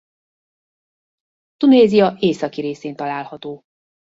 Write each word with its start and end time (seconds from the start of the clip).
Tunézia 1.57 2.15
északi 2.19 2.61
részén 2.61 2.95
található. 2.95 3.63